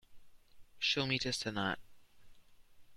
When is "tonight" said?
1.37-1.77